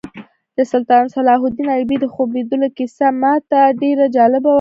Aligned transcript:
د 0.57 0.59
سلطان 0.71 1.03
صلاح 1.15 1.39
الدین 1.47 1.67
ایوبي 1.75 1.97
د 2.01 2.05
خوب 2.13 2.29
لیدلو 2.35 2.67
کیسه 2.77 3.07
ماته 3.21 3.59
ډېره 3.81 4.05
جالبه 4.15 4.47
وه. 4.49 4.49